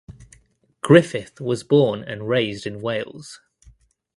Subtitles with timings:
[0.81, 3.39] Griffith was born and raised in Wales.